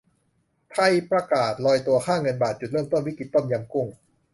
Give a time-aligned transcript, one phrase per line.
[0.71, 3.87] ไทยประกาศ ลอยตัวค่าเงินบาท จุดเริ่มต้น วิกฤตต้มยำกุ้ง